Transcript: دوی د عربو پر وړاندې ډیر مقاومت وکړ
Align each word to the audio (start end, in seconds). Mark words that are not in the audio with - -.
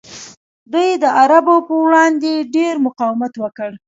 دوی 0.73 0.89
د 1.03 1.05
عربو 1.19 1.55
پر 1.67 1.75
وړاندې 1.83 2.31
ډیر 2.55 2.73
مقاومت 2.85 3.33
وکړ 3.37 3.71